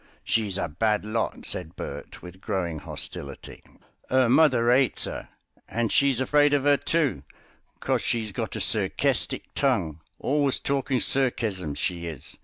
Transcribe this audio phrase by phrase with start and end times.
[0.23, 3.63] "She's a bad lot," said Bert with growing hostility.
[4.11, 5.29] "'Er mother 'ates her,
[5.69, 7.21] and she's afraid of 'er, too,
[7.81, 12.35] cos she's got a serkestic tongue; always talking serkesms, she is.